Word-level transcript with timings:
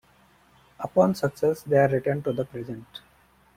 Upon 0.79 1.13
success, 1.13 1.61
they 1.61 1.77
are 1.77 1.87
returned 1.87 2.23
to 2.23 2.33
the 2.33 2.43
present. 2.45 3.01